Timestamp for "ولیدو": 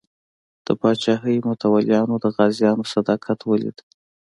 3.43-3.85